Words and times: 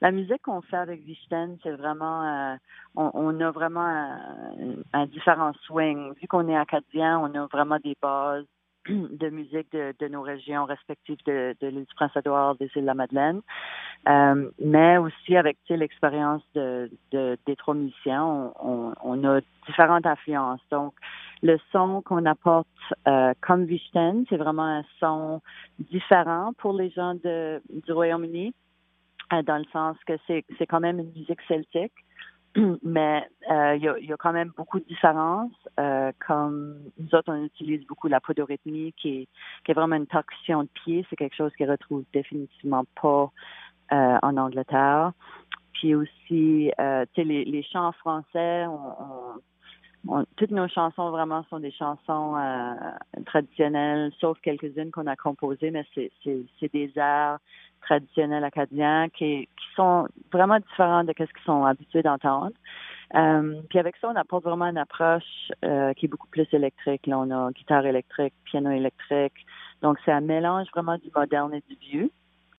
La 0.00 0.10
musique 0.10 0.42
qu'on 0.42 0.62
fait 0.62 0.76
avec 0.76 1.02
Vichten, 1.02 1.58
c'est 1.62 1.72
vraiment, 1.72 2.24
euh, 2.24 2.56
on, 2.96 3.38
a 3.40 3.50
vraiment 3.50 4.16
un, 4.92 5.06
différent 5.06 5.52
swing. 5.64 6.14
Vu 6.14 6.26
qu'on 6.26 6.48
est 6.48 6.56
acadien, 6.56 7.18
on 7.18 7.34
a 7.34 7.46
vraiment 7.46 7.78
des 7.82 7.96
bases 8.00 8.46
de 8.88 9.28
musique 9.28 9.70
de, 9.72 10.08
nos 10.08 10.22
régions 10.22 10.64
respectives 10.64 11.18
de, 11.26 11.54
l'île 11.60 11.84
du 11.84 11.94
Prince-Édouard, 11.94 12.56
des 12.56 12.70
îles 12.74 12.82
de 12.82 12.86
la 12.86 12.94
Madeleine, 12.94 13.40
euh, 14.08 14.50
mais 14.58 14.96
aussi 14.96 15.36
avec 15.36 15.58
l'expérience 15.68 16.42
de, 16.54 16.90
des 17.12 17.56
trois 17.56 17.74
musiciens, 17.74 18.52
on, 18.58 19.24
a 19.24 19.40
différentes 19.66 20.06
influences. 20.06 20.60
Donc, 20.70 20.94
le 21.42 21.58
son 21.72 22.02
qu'on 22.02 22.24
apporte 22.24 22.68
euh, 23.06 23.34
comme 23.40 23.64
Vichten, 23.64 24.24
c'est 24.28 24.36
vraiment 24.36 24.78
un 24.78 24.84
son 24.98 25.40
différent 25.78 26.52
pour 26.58 26.72
les 26.72 26.90
gens 26.90 27.14
du 27.14 27.92
Royaume-Uni, 27.92 28.54
dans 29.30 29.58
le 29.58 29.64
sens 29.72 29.96
que 30.06 30.14
c'est 30.26 30.66
quand 30.66 30.80
même 30.80 30.98
une 30.98 31.12
musique 31.12 31.40
celtique. 31.48 31.92
mais 32.82 33.28
euh, 33.50 33.76
il 33.76 33.82
y, 33.82 34.12
a, 34.12 34.16
quand 34.16 34.32
même 34.32 34.52
beaucoup 34.56 34.80
de 34.80 34.84
différences. 34.84 35.52
Euh, 35.78 36.12
comme 36.26 36.78
nous 36.98 37.14
autres, 37.14 37.32
on 37.32 37.44
utilise 37.44 37.86
beaucoup 37.86 38.08
la 38.08 38.20
podorythmie, 38.20 38.92
qui 38.94 39.08
est, 39.08 39.28
qui 39.64 39.70
est 39.70 39.74
vraiment 39.74 39.96
une 39.96 40.06
torsion 40.06 40.64
de 40.64 40.68
pied. 40.84 41.06
C'est 41.08 41.16
quelque 41.16 41.36
chose 41.36 41.52
qu'on 41.56 41.66
retrouve 41.66 42.04
définitivement 42.12 42.84
pas 43.00 43.30
euh, 43.92 44.18
en 44.22 44.36
Angleterre. 44.36 45.12
Puis 45.74 45.94
aussi, 45.94 46.72
euh, 46.80 47.04
tu 47.14 47.22
sais, 47.22 47.24
les, 47.24 47.44
les 47.44 47.62
chants 47.62 47.92
français, 47.92 48.66
on, 48.66 49.40
toutes 50.36 50.50
nos 50.50 50.68
chansons 50.68 51.10
vraiment 51.10 51.44
sont 51.50 51.60
des 51.60 51.72
chansons 51.72 52.36
euh, 52.36 52.74
traditionnelles, 53.26 54.10
sauf 54.18 54.38
quelques-unes 54.40 54.90
qu'on 54.90 55.06
a 55.06 55.16
composées, 55.16 55.70
mais 55.70 55.84
c'est 55.94 56.72
des 56.72 56.92
airs 56.96 57.38
traditionnels 57.90 58.44
acadiens 58.44 59.08
qui, 59.08 59.48
qui 59.56 59.66
sont 59.74 60.06
vraiment 60.32 60.58
différents 60.58 61.02
de 61.02 61.12
ce 61.18 61.24
qu'ils 61.24 61.44
sont 61.44 61.64
habitués 61.64 62.02
d'entendre. 62.02 62.52
Euh, 63.16 63.60
puis 63.68 63.80
avec 63.80 63.96
ça, 63.96 64.08
on 64.08 64.16
apporte 64.16 64.44
vraiment 64.44 64.66
une 64.66 64.78
approche 64.78 65.50
euh, 65.64 65.92
qui 65.94 66.06
est 66.06 66.08
beaucoup 66.08 66.28
plus 66.28 66.46
électrique. 66.52 67.06
Là, 67.08 67.18
on 67.18 67.30
a 67.30 67.50
guitare 67.50 67.84
électrique, 67.84 68.32
piano 68.44 68.70
électrique. 68.70 69.34
Donc, 69.82 69.98
c'est 70.04 70.12
un 70.12 70.20
mélange 70.20 70.68
vraiment 70.72 70.96
du 70.98 71.10
moderne 71.14 71.52
et 71.54 71.62
du 71.68 71.76
vieux. 71.80 72.10